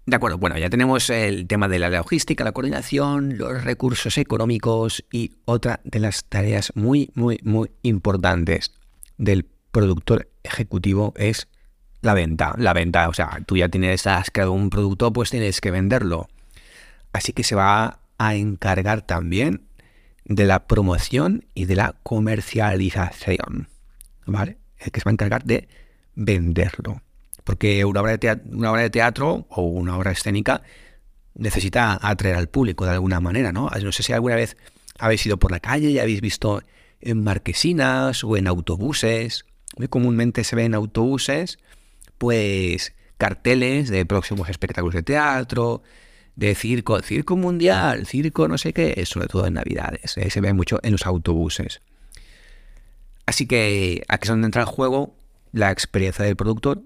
De 0.07 0.15
acuerdo, 0.15 0.37
bueno, 0.37 0.57
ya 0.57 0.69
tenemos 0.69 1.09
el 1.09 1.47
tema 1.47 1.67
de 1.67 1.79
la 1.79 1.89
logística, 1.89 2.45
la 2.45 2.53
coordinación, 2.53 3.37
los 3.37 3.65
recursos 3.65 4.17
económicos 4.17 5.03
y 5.11 5.33
otra 5.43 5.81
de 5.83 5.99
las 5.99 6.23
tareas 6.23 6.71
muy, 6.75 7.11
muy, 7.13 7.41
muy 7.43 7.71
importantes 7.81 8.71
del 9.17 9.45
productor 9.71 10.29
ejecutivo 10.43 11.13
es 11.17 11.49
la 12.01 12.13
venta. 12.13 12.55
La 12.57 12.71
venta, 12.71 13.09
o 13.09 13.13
sea, 13.13 13.41
tú 13.45 13.57
ya 13.57 13.67
tienes, 13.67 14.07
has 14.07 14.31
creado 14.31 14.53
un 14.53 14.69
producto, 14.69 15.11
pues 15.11 15.29
tienes 15.29 15.59
que 15.59 15.71
venderlo. 15.71 16.29
Así 17.11 17.33
que 17.33 17.43
se 17.43 17.55
va 17.55 17.99
a 18.17 18.35
encargar 18.35 19.01
también 19.01 19.67
de 20.27 20.45
la 20.45 20.67
promoción 20.67 21.45
y 21.53 21.65
de 21.65 21.75
la 21.75 21.95
comercialización. 22.03 23.69
¿Vale? 24.25 24.57
El 24.77 24.91
que 24.91 24.99
se 24.99 25.05
va 25.05 25.11
a 25.11 25.13
encargar 25.13 25.45
de 25.45 25.67
venderlo. 26.15 27.01
Porque 27.43 27.85
una 27.85 28.01
obra, 28.01 28.11
de 28.81 28.89
teatro, 28.89 29.47
o 29.49 29.61
una 29.61 29.97
obra 29.97 30.11
escénica 30.11 30.61
necesita 31.33 31.97
atraer 32.01 32.35
al 32.35 32.49
público 32.49 32.85
de 32.85 32.91
alguna 32.91 33.21
manera, 33.21 33.53
¿no? 33.53 33.69
No 33.69 33.91
sé 33.91 34.03
si 34.03 34.11
alguna 34.11 34.35
vez 34.35 34.57
habéis 34.99 35.25
ido 35.25 35.37
por 35.37 35.51
la 35.51 35.61
calle 35.61 35.89
y 35.91 35.99
habéis 35.99 36.19
visto 36.19 36.61
en 36.99 37.23
marquesinas 37.23 38.23
o 38.23 38.35
en 38.35 38.47
autobuses. 38.47 39.45
Muy 39.77 39.87
comúnmente 39.87 40.43
se 40.43 40.57
ven 40.57 40.65
en 40.67 40.75
autobuses, 40.75 41.59
pues 42.17 42.93
carteles 43.17 43.89
de 43.89 44.05
próximos 44.05 44.49
espectáculos 44.49 44.95
de 44.95 45.03
teatro, 45.03 45.83
de 46.37 46.53
circo, 46.53 47.01
circo 47.01 47.35
mundial, 47.35 48.05
circo 48.05 48.47
no 48.47 48.59
sé 48.59 48.71
qué, 48.71 49.03
sobre 49.05 49.27
todo 49.27 49.47
en 49.47 49.55
Navidades. 49.55 50.17
¿eh? 50.17 50.29
Se 50.29 50.39
ve 50.39 50.53
mucho 50.53 50.79
en 50.83 50.91
los 50.91 51.05
autobuses. 51.07 51.81
Así 53.25 53.47
que 53.47 54.03
aquí 54.07 54.25
es 54.25 54.29
donde 54.29 54.45
entra 54.45 54.61
en 54.61 54.67
juego 54.67 55.15
la 55.51 55.71
experiencia 55.71 56.23
del 56.23 56.35
productor 56.35 56.83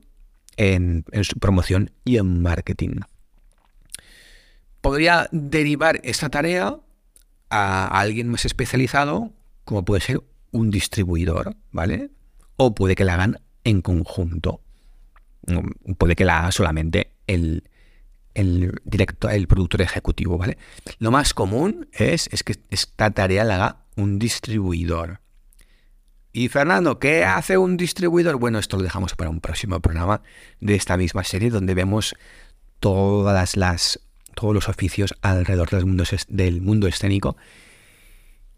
en, 0.55 1.03
su 1.23 1.37
promoción 1.37 1.91
y 2.05 2.17
en 2.17 2.41
marketing. 2.41 3.01
Podría 4.79 5.27
derivar 5.33 5.99
esta 6.03 6.29
tarea 6.29 6.77
a 7.49 7.99
alguien 7.99 8.29
más 8.29 8.45
especializado, 8.45 9.33
como 9.65 9.83
puede 9.83 10.01
ser 10.01 10.21
un 10.51 10.71
distribuidor, 10.71 11.57
¿vale? 11.71 12.09
O 12.55 12.73
puede 12.73 12.95
que 12.95 13.03
la 13.03 13.15
hagan 13.15 13.41
en 13.65 13.81
conjunto. 13.81 14.61
Mm, 15.47 15.93
puede 15.97 16.15
que 16.15 16.23
la 16.23 16.39
haga 16.39 16.51
solamente 16.53 17.11
el, 17.27 17.65
el 18.33 18.79
director, 18.83 19.31
el 19.31 19.47
productor 19.47 19.81
ejecutivo, 19.81 20.37
¿vale? 20.37 20.57
Lo 20.99 21.11
más 21.11 21.33
común 21.33 21.87
es, 21.91 22.29
es 22.31 22.43
que 22.43 22.55
esta 22.69 23.11
tarea 23.11 23.43
la 23.43 23.55
haga 23.55 23.77
un 23.95 24.19
distribuidor. 24.19 25.21
Y 26.33 26.47
Fernando, 26.47 26.97
¿qué 26.97 27.25
hace 27.25 27.57
un 27.57 27.75
distribuidor? 27.75 28.37
Bueno, 28.37 28.57
esto 28.57 28.77
lo 28.77 28.83
dejamos 28.83 29.15
para 29.15 29.29
un 29.29 29.41
próximo 29.41 29.79
programa 29.81 30.21
de 30.61 30.75
esta 30.75 30.95
misma 30.95 31.25
serie 31.25 31.49
donde 31.49 31.73
vemos 31.73 32.15
todas 32.79 33.57
las, 33.57 33.99
todos 34.33 34.53
los 34.53 34.69
oficios 34.69 35.13
alrededor 35.21 35.69
del 35.69 35.85
mundo, 35.85 36.05
del 36.29 36.61
mundo 36.61 36.87
escénico. 36.87 37.35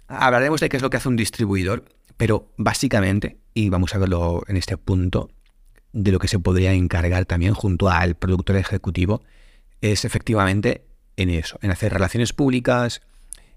Hablaremos 0.08 0.62
de 0.62 0.70
qué 0.70 0.78
es 0.78 0.84
lo 0.84 0.92
que 0.92 0.98
hace 0.98 1.10
un 1.10 1.16
distribuidor, 1.16 1.86
pero 2.16 2.52
básicamente, 2.58 3.40
y 3.56 3.70
vamos 3.70 3.96
a 3.96 3.98
verlo 3.98 4.44
en 4.48 4.58
este 4.58 4.78
punto, 4.78 5.32
de 5.94 6.12
lo 6.12 6.20
que 6.20 6.28
se 6.28 6.40
podría 6.40 6.74
encargar 6.74 7.26
también 7.26 7.54
junto 7.54 7.90
al 7.90 8.16
productor 8.16 8.56
ejecutivo, 8.58 9.24
es 9.84 10.06
efectivamente 10.06 10.86
en 11.18 11.30
eso, 11.30 11.60
en 11.62 11.72
hacer 11.72 11.92
relaciones 11.92 12.32
públicas, 12.32 13.02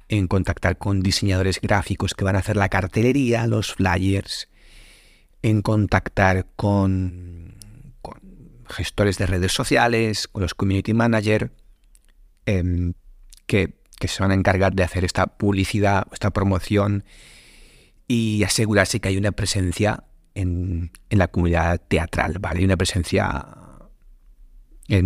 en 0.09 0.26
contactar 0.26 0.76
con 0.76 1.00
diseñadores 1.00 1.61
gráficos 1.61 2.14
que 2.14 2.25
van 2.25 2.37
a 2.37 2.40
hacer 2.40 2.56
la 2.56 2.68
cartelería, 2.68 3.47
los 3.47 3.75
flyers, 3.75 4.49
en 5.42 5.62
contactar 5.62 6.47
con, 6.56 7.54
gestores 8.68 9.18
de 9.18 9.26
redes 9.26 9.52
sociales, 9.52 10.26
con 10.26 10.42
los 10.42 10.54
community 10.54 10.92
managers, 10.92 11.50
em, 12.47 12.95
que, 13.47 13.75
se 14.00 14.23
van 14.23 14.33
a 14.33 14.35
encargar 14.35 14.75
de 14.75 14.83
hacer 14.83 15.04
esta 15.04 15.26
publicidad, 15.26 16.06
esta 16.12 16.30
promoción 16.30 17.04
y 18.09 18.42
asegurarse 18.42 19.00
que 19.00 19.09
hay 19.09 19.16
una 19.16 19.33
presencia 19.33 20.04
en, 20.35 20.90
la 21.11 21.28
comunidad 21.28 21.80
teatral, 21.88 22.38
¿vale? 22.40 22.64
Una 22.64 22.76
presencia 22.76 23.66
eh, 24.88 25.02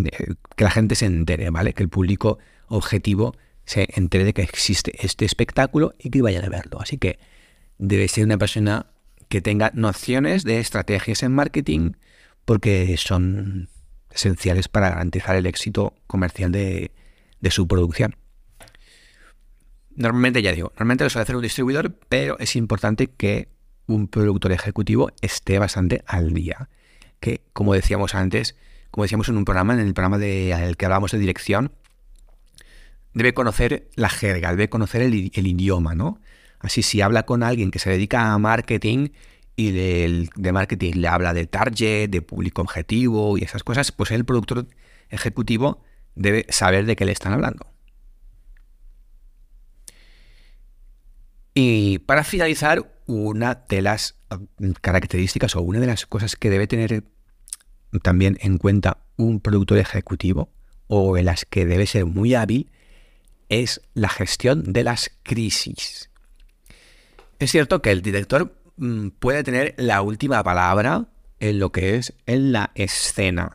que 0.56 0.64
la 0.64 0.70
gente 0.70 0.94
se 0.94 1.06
entere, 1.06 1.50
¿vale? 1.50 1.72
Que 1.72 1.82
el 1.82 1.88
público 1.88 2.38
objetivo 2.68 3.34
se 3.64 3.88
entere 3.94 4.24
de 4.24 4.32
que 4.32 4.42
existe 4.42 4.92
este 5.04 5.24
espectáculo 5.24 5.94
y 5.98 6.10
que 6.10 6.22
vayan 6.22 6.44
a 6.44 6.48
verlo. 6.48 6.80
Así 6.80 6.98
que 6.98 7.18
debe 7.78 8.08
ser 8.08 8.24
una 8.24 8.38
persona 8.38 8.86
que 9.28 9.40
tenga 9.40 9.70
nociones 9.74 10.44
de 10.44 10.58
estrategias 10.58 11.22
en 11.22 11.32
marketing 11.32 11.92
porque 12.44 12.96
son 12.96 13.68
esenciales 14.10 14.68
para 14.68 14.90
garantizar 14.90 15.36
el 15.36 15.46
éxito 15.46 15.94
comercial 16.06 16.50
de, 16.50 16.90
su 17.50 17.68
producción. 17.68 18.16
Normalmente, 19.94 20.42
ya 20.42 20.52
digo, 20.52 20.70
normalmente 20.70 21.04
lo 21.04 21.10
suele 21.10 21.22
hacer 21.22 21.36
un 21.36 21.42
distribuidor, 21.42 21.94
pero 22.08 22.38
es 22.38 22.56
importante 22.56 23.06
que 23.06 23.48
un 23.86 24.08
productor 24.08 24.52
ejecutivo 24.52 25.10
esté 25.20 25.58
bastante 25.58 26.02
al 26.06 26.32
día. 26.32 26.68
Que, 27.20 27.42
como 27.52 27.74
decíamos 27.74 28.14
antes, 28.14 28.56
como 28.90 29.04
decíamos 29.04 29.28
en 29.28 29.36
un 29.36 29.44
programa, 29.44 29.74
en 29.74 29.80
el 29.80 29.94
programa 29.94 30.18
de, 30.18 30.50
en 30.50 30.60
el 30.60 30.76
que 30.76 30.86
hablábamos 30.86 31.12
de 31.12 31.18
dirección, 31.18 31.72
debe 33.14 33.34
conocer 33.34 33.88
la 33.94 34.08
jerga, 34.08 34.50
debe 34.50 34.68
conocer 34.68 35.02
el, 35.02 35.14
idioma, 35.14 35.94
¿no? 35.94 36.20
Así, 36.58 36.82
si 36.82 37.00
habla 37.00 37.24
con 37.24 37.42
alguien 37.42 37.70
que 37.70 37.78
se 37.78 37.90
dedica 37.90 38.32
a 38.32 38.38
marketing 38.38 39.08
y 39.56 39.72
de, 39.72 40.52
marketing 40.52 40.92
le 40.96 41.08
habla 41.08 41.32
de 41.32 41.46
target, 41.46 42.10
de 42.10 42.22
público 42.22 42.62
objetivo 42.62 43.38
y 43.38 43.44
esas 43.44 43.62
cosas, 43.62 43.92
pues 43.92 44.10
el 44.10 44.24
productor 44.24 44.66
ejecutivo 45.08 45.82
debe 46.14 46.46
saber 46.50 46.86
de 46.86 46.96
qué 46.96 47.04
le 47.04 47.12
están 47.12 47.32
hablando. 47.32 47.66
Y 51.54 51.98
para 52.00 52.24
finalizar, 52.24 52.84
una 53.06 53.64
de 53.68 53.82
las 53.82 54.16
características 54.80 55.56
o 55.56 55.62
una 55.62 55.80
de 55.80 55.86
las 55.86 56.06
cosas 56.06 56.36
que 56.36 56.48
debe 56.48 56.68
tener 56.68 57.04
también 58.02 58.38
en 58.40 58.58
cuenta 58.58 58.98
un 59.16 59.40
productor 59.40 59.78
ejecutivo 59.78 60.50
o 60.86 61.16
en 61.16 61.26
las 61.26 61.44
que 61.44 61.66
debe 61.66 61.86
ser 61.86 62.06
muy 62.06 62.34
hábil 62.34 62.70
es 63.48 63.80
la 63.94 64.08
gestión 64.08 64.72
de 64.72 64.84
las 64.84 65.10
crisis. 65.22 66.10
Es 67.38 67.50
cierto 67.50 67.82
que 67.82 67.90
el 67.90 68.02
director 68.02 68.54
mm, 68.76 69.08
puede 69.18 69.42
tener 69.42 69.74
la 69.76 70.02
última 70.02 70.42
palabra 70.42 71.08
en 71.40 71.58
lo 71.58 71.72
que 71.72 71.96
es 71.96 72.14
en 72.26 72.52
la 72.52 72.70
escena, 72.74 73.54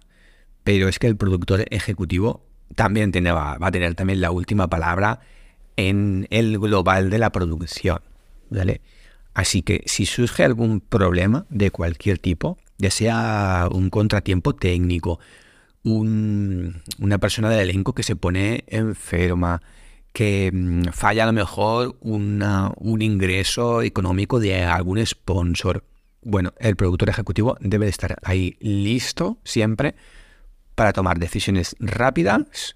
pero 0.64 0.90
es 0.90 1.00
que 1.00 1.08
el 1.08 1.16
productor 1.16 1.66
ejecutivo 1.70 2.46
también 2.76 3.12
tiene, 3.12 3.32
va, 3.32 3.58
a 3.60 3.72
tener 3.72 3.96
también 3.96 4.22
la 4.22 4.32
última 4.32 4.68
palabra 4.68 5.22
en 5.78 6.28
el 6.30 6.58
global 6.60 7.10
de 7.10 7.20
la 7.20 7.32
producción. 7.32 8.00
Así 9.34 9.62
que 9.62 9.84
si 9.86 10.06
surge 10.06 10.44
algún 10.44 10.80
problema 10.80 11.46
de 11.50 11.70
cualquier 11.70 12.18
tipo, 12.18 12.58
ya 12.78 12.92
sea 12.92 13.68
un 13.72 13.90
contratiempo 13.90 14.56
técnico, 14.56 15.20
una 15.84 17.18
persona 17.20 17.50
del 17.50 17.70
elenco 17.70 17.94
que 17.94 18.04
se 18.04 18.16
pone 18.16 18.64
enferma, 18.68 19.62
que 20.14 20.50
mm, 20.52 20.86
falla 20.94 21.24
a 21.24 21.28
lo 21.28 21.34
mejor 21.34 21.98
un 22.02 23.02
ingreso 23.02 23.82
económico 23.82 24.40
de 24.40 24.64
algún 24.64 25.06
sponsor. 25.06 25.84
Bueno, 26.22 26.54
el 26.60 26.76
productor 26.76 27.10
ejecutivo 27.10 27.58
debe 27.60 27.86
de 27.86 27.92
estar 27.92 28.18
ahí 28.24 28.58
listo 28.60 29.38
siempre 29.44 29.96
para 30.74 30.94
tomar 30.94 31.20
decisiones 31.20 31.76
rápidas 31.80 32.76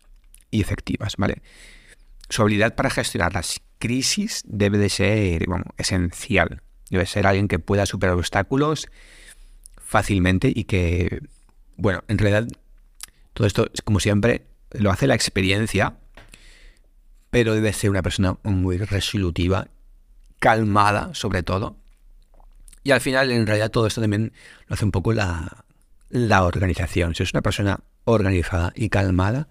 y 0.52 0.62
efectivas, 0.62 1.16
¿vale? 1.18 1.42
Su 2.30 2.44
habilidad 2.44 2.76
para 2.76 2.90
gestionar 2.90 3.34
las 3.34 3.60
crisis 3.80 4.44
debe 4.46 4.78
de 4.78 4.90
ser 4.90 5.46
esencial. 5.78 6.62
Debe 6.90 7.06
ser 7.06 7.26
alguien 7.26 7.48
que 7.48 7.60
pueda 7.60 7.86
superar 7.86 8.16
obstáculos 8.16 8.88
fácilmente 9.90 10.52
y 10.54 10.66
que, 10.66 11.22
bueno, 11.76 12.04
en 12.08 12.20
realidad 12.20 12.48
todo 13.34 13.48
esto, 13.48 13.68
como 13.84 14.00
siempre, 14.00 14.46
lo 14.72 14.92
hace 14.92 15.08
la 15.08 15.16
experiencia 15.16 15.98
pero 17.30 17.54
debe 17.54 17.74
ser 17.74 17.90
una 17.90 18.02
persona 18.02 18.38
muy 18.44 18.78
resolutiva, 18.78 19.68
calmada 20.40 21.14
sobre 21.14 21.44
todo, 21.44 21.78
Y 22.82 22.92
al 22.92 23.02
final, 23.02 23.32
en 23.32 23.46
realidad, 23.46 23.72
todo 23.72 23.88
esto 23.88 24.00
también 24.00 24.32
lo 24.68 24.74
hace 24.74 24.86
un 24.86 24.92
poco 24.92 25.12
la, 25.12 25.66
la 26.10 26.44
organización. 26.46 27.14
Si 27.14 27.24
es 27.24 27.34
una 27.34 27.42
persona 27.42 27.82
organizada 28.06 28.72
y 28.74 28.90
calmada, 28.90 29.50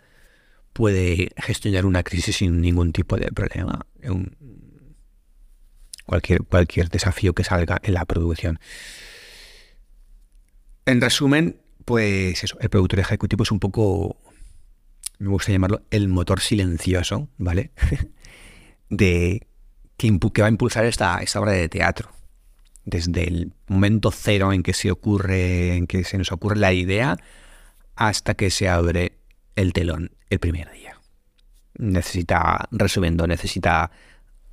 puede 0.73 1.31
gestionar 1.37 1.85
una 1.85 2.03
crisis 2.03 2.37
sin 2.37 2.61
ningún 2.61 2.93
tipo 2.93 3.17
de 3.17 3.31
problema. 3.31 3.87
cualquier, 6.07 6.43
cualquier 6.45 6.89
desafío 6.89 7.35
que 7.35 7.45
salga 7.45 7.79
en 7.83 7.95
la 7.95 8.07
producción. 8.07 8.59
En 10.89 11.03
resumen, 11.03 11.61
pues 11.85 12.43
eso, 12.43 12.57
el 12.63 12.71
productor 12.71 13.01
ejecutivo 13.01 13.43
es 13.43 13.53
un 13.53 13.61
poco, 13.61 14.17
me 15.19 15.29
gusta 15.29 15.53
llamarlo, 15.53 15.83
el 15.91 16.09
motor 16.09 16.41
silencioso, 16.41 17.29
¿vale? 17.37 17.73
de 18.89 19.47
que, 19.99 20.11
va 20.41 20.47
a 20.47 20.49
impulsar 20.49 20.87
esta, 20.87 21.19
esta 21.19 21.41
obra 21.41 21.53
de 21.53 21.69
teatro 21.69 22.11
desde 22.87 23.29
el 23.29 23.53
momento 23.67 24.11
cero 24.11 24.55
en 24.55 24.63
que 24.63 24.73
se 24.73 24.91
ocurre, 24.91 25.77
en 25.77 25.87
que 25.87 26.05
se 26.05 26.17
nos 26.17 26.33
ocurre 26.33 26.57
la 26.57 26.73
idea, 26.73 27.19
hasta 27.95 28.33
que 28.33 28.49
se 28.49 28.71
abre 28.71 29.13
el 29.57 29.75
telón 29.75 30.13
el 30.31 30.39
primer 30.39 30.73
día. 30.73 30.99
Necesita, 31.75 32.67
resumiendo, 32.71 33.27
necesita 33.27 33.91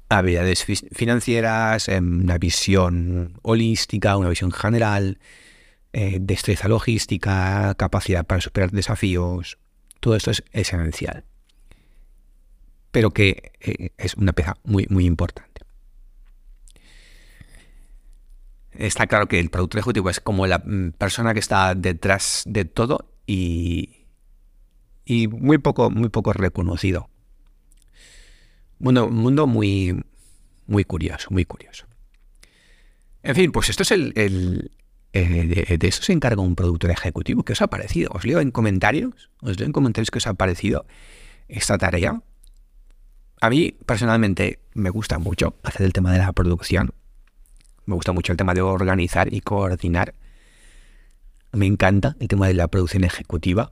habilidades 0.09 0.65
financieras, 0.65 1.87
em, 1.87 2.23
una 2.23 2.37
visión 2.37 3.39
holística, 3.41 4.17
una 4.17 4.27
visión 4.27 4.51
general, 4.51 5.17
eh, 5.97 6.17
destreza 6.19 6.67
logística, 6.67 7.73
capacidad 7.75 8.25
para 8.25 8.41
superar 8.41 8.71
desafíos. 8.71 9.57
Todo 10.01 10.17
esto 10.17 10.29
es 10.29 10.43
esencial. 10.51 11.23
Pero 12.91 13.11
que 13.11 13.53
eh, 13.61 13.91
es 13.97 14.15
una 14.15 14.33
pieza 14.33 14.57
muy, 14.65 14.87
muy 14.89 15.05
importante. 15.05 15.61
está 18.73 19.07
claro 19.07 19.29
que 19.29 19.39
el 19.39 19.49
productor 19.49 19.79
ejecutivo 19.79 20.09
es 20.09 20.19
como 20.19 20.47
la 20.47 20.57
mm, 20.57 20.91
persona 20.97 21.33
que 21.33 21.39
está 21.39 21.75
detrás 21.75 22.43
de 22.45 22.65
todo 22.65 23.09
y, 23.25 24.05
y 25.05 25.29
muy 25.29 25.59
poco, 25.59 25.89
muy 25.89 26.09
poco 26.09 26.33
reconocido. 26.33 27.09
Mundo, 28.79 29.05
un 29.05 29.15
mundo 29.15 29.47
muy, 29.47 30.03
muy 30.67 30.83
curioso, 30.83 31.29
muy 31.29 31.45
curioso. 31.45 31.85
En 33.23 33.33
fin, 33.33 33.53
pues 33.53 33.69
esto 33.69 33.83
es 33.83 33.91
el, 33.91 34.11
el 34.17 34.71
de, 35.19 35.88
eso 35.88 36.03
se 36.03 36.13
encarga 36.13 36.41
un 36.41 36.55
productor 36.55 36.91
ejecutivo. 36.91 37.43
¿Qué 37.43 37.53
os 37.53 37.62
ha 37.62 37.67
parecido? 37.67 38.12
Os 38.13 38.25
leo 38.25 38.39
en 38.39 38.51
comentarios, 38.51 39.29
os 39.41 39.57
leo 39.57 39.65
en 39.65 39.72
comentarios 39.72 40.12
qué 40.12 40.17
os 40.17 40.27
ha 40.27 40.34
parecido 40.34 40.86
esta 41.48 41.77
tarea. 41.77 42.22
A 43.41 43.50
mí 43.50 43.77
personalmente 43.86 44.60
me 44.74 44.89
gusta 44.89 45.19
mucho 45.19 45.55
hacer 45.63 45.86
el 45.86 45.93
tema 45.93 46.12
de 46.12 46.19
la 46.19 46.34
producción. 46.34 46.93
Me 47.86 47.95
gusta 47.95 48.12
mucho 48.12 48.31
el 48.31 48.38
tema 48.38 48.53
de 48.53 48.62
organizar 48.62 49.34
y 49.34 49.41
coordinar. 49.41 50.15
Me 51.51 51.65
encanta 51.65 52.15
el 52.19 52.27
tema 52.27 52.48
de 52.48 52.55
la 52.55 52.67
producción 52.67 53.03
ejecutiva. 53.03 53.72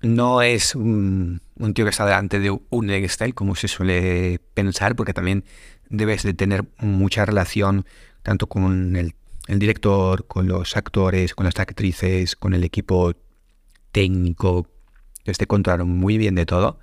No 0.00 0.42
es 0.42 0.76
un, 0.76 1.40
tío 1.74 1.84
que 1.84 1.90
está 1.90 2.04
delante 2.04 2.38
de 2.38 2.56
un 2.70 2.90
Excel, 2.90 3.34
como 3.34 3.56
se 3.56 3.66
suele 3.66 4.38
pensar, 4.54 4.94
porque 4.94 5.12
también 5.12 5.44
debes 5.88 6.22
de 6.22 6.34
tener 6.34 6.68
mucha 6.78 7.24
relación 7.24 7.84
tanto 8.22 8.46
con 8.46 8.94
el, 8.94 9.14
director, 9.58 10.26
con 10.26 10.46
los 10.46 10.76
actores, 10.76 11.34
con 11.34 11.46
las 11.46 11.58
actrices, 11.58 12.36
con 12.36 12.52
el 12.52 12.64
equipo 12.64 13.14
técnico, 13.92 14.68
que 15.24 15.30
esté 15.30 15.46
controlando 15.46 15.86
muy 15.86 16.18
bien 16.18 16.34
de 16.34 16.44
todo. 16.44 16.78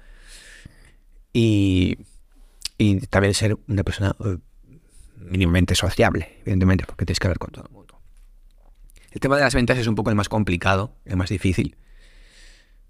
Y, 1.31 2.00
y 2.77 3.01
también 3.07 3.34
ser 3.34 3.57
una 3.67 3.84
persona 3.84 4.15
eh, 4.25 4.38
mínimamente 5.17 5.75
sociable, 5.75 6.38
evidentemente, 6.41 6.86
porque 6.86 7.05
tienes 7.05 7.19
que 7.19 7.27
ver 7.27 7.38
con 7.38 7.51
todo 7.51 7.65
el 7.65 7.72
mundo. 7.72 8.00
El 9.12 9.19
tema 9.19 9.36
de 9.36 9.43
las 9.43 9.53
ventas 9.53 9.77
es 9.77 9.88
un 9.88 9.95
poco 9.95 10.10
el 10.10 10.15
más 10.15 10.27
complicado, 10.27 10.95
el 11.05 11.17
más 11.17 11.29
difícil, 11.29 11.77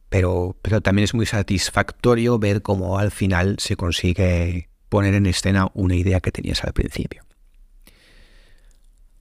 pero, 0.10 0.56
pero 0.62 0.82
también 0.82 1.04
es 1.04 1.14
muy 1.14 1.26
satisfactorio 1.26 2.40
ver 2.40 2.62
cómo 2.62 2.98
al 2.98 3.12
final 3.12 3.58
se 3.60 3.76
consigue 3.76 4.70
poner 4.90 5.14
en 5.14 5.26
escena 5.26 5.70
una 5.74 5.96
idea 5.96 6.22
que 6.22 6.32
tenías 6.32 6.64
al 6.64 6.74
principio. 6.74 7.25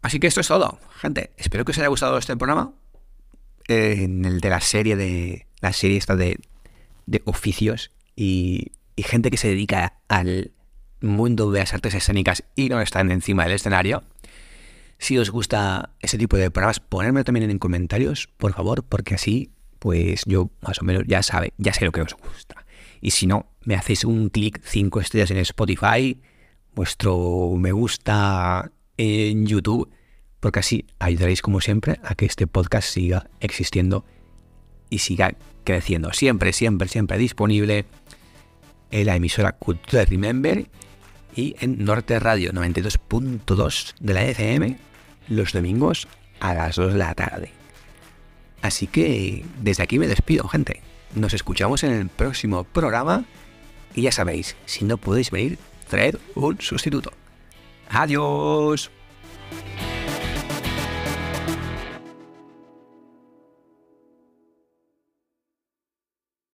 Así 0.04 0.20
que 0.20 0.26
esto 0.26 0.42
es 0.42 0.48
todo, 0.48 0.78
gente. 1.00 1.30
Espero 1.38 1.64
que 1.64 1.70
os 1.70 1.78
haya 1.78 1.88
gustado 1.88 2.18
este 2.18 2.36
programa. 2.36 2.74
en 3.68 4.26
el 4.26 4.40
de 4.40 4.50
la 4.50 4.60
serie 4.60 4.96
de. 4.96 5.46
La 5.62 5.72
serie 5.72 5.96
esta 5.96 6.14
de, 6.14 6.38
oficios 7.24 7.90
y, 8.14 8.72
gente 8.98 9.30
que 9.30 9.38
se 9.38 9.48
dedica 9.48 9.94
al 10.08 10.52
mundo 11.00 11.50
de 11.50 11.60
las 11.60 11.72
artes 11.72 11.94
escénicas 11.94 12.44
y 12.54 12.68
no 12.68 12.82
están 12.82 13.10
encima 13.10 13.44
del 13.44 13.54
escenario. 13.54 14.04
Si 14.98 15.16
os 15.16 15.30
gusta 15.30 15.94
ese 16.00 16.18
tipo 16.18 16.36
de 16.36 16.50
programas, 16.50 16.80
ponedme 16.80 17.24
también 17.24 17.48
en 17.48 17.58
comentarios, 17.58 18.28
por 18.36 18.52
favor, 18.52 18.84
porque 18.84 19.14
así, 19.14 19.52
pues 19.78 20.24
yo 20.26 20.50
más 20.60 20.82
o 20.82 20.84
menos 20.84 21.04
ya 21.06 21.22
sabe, 21.22 21.54
ya 21.56 21.72
sé 21.72 21.86
lo 21.86 21.92
que 21.92 22.02
os 22.02 22.12
gusta. 22.12 22.66
Y 23.00 23.12
si 23.12 23.26
no, 23.26 23.46
me 23.62 23.74
hacéis 23.74 24.04
un 24.04 24.28
clic 24.28 24.60
5 24.62 25.00
estrellas 25.00 25.30
en 25.30 25.38
Spotify, 25.38 26.20
vuestro 26.74 27.54
me 27.56 27.72
gusta 27.72 28.70
en 28.96 29.46
YouTube, 29.46 29.90
porque 30.40 30.60
así 30.60 30.86
ayudaréis 30.98 31.42
como 31.42 31.60
siempre 31.60 32.00
a 32.04 32.14
que 32.14 32.26
este 32.26 32.46
podcast 32.46 32.88
siga 32.88 33.28
existiendo 33.40 34.04
y 34.90 34.98
siga 34.98 35.34
creciendo. 35.64 36.12
Siempre, 36.12 36.52
siempre, 36.52 36.88
siempre 36.88 37.18
disponible 37.18 37.86
en 38.90 39.06
la 39.06 39.16
emisora 39.16 39.52
Cultura 39.52 40.04
Remember 40.04 40.66
y 41.34 41.56
en 41.60 41.84
Norte 41.84 42.18
Radio 42.20 42.52
92.2 42.52 43.94
de 43.98 44.14
la 44.14 44.24
FM 44.24 44.76
los 45.28 45.52
domingos 45.52 46.06
a 46.40 46.54
las 46.54 46.76
2 46.76 46.92
de 46.92 46.98
la 46.98 47.14
tarde. 47.14 47.50
Así 48.62 48.86
que 48.86 49.44
desde 49.60 49.82
aquí 49.82 49.98
me 49.98 50.06
despido, 50.06 50.46
gente. 50.48 50.80
Nos 51.14 51.34
escuchamos 51.34 51.82
en 51.84 51.92
el 51.92 52.08
próximo 52.08 52.64
programa 52.64 53.24
y 53.94 54.02
ya 54.02 54.12
sabéis, 54.12 54.56
si 54.66 54.84
no 54.84 54.96
podéis 54.96 55.30
venir, 55.30 55.58
traed 55.88 56.16
un 56.34 56.60
sustituto. 56.60 57.12
Adiós. 57.88 58.90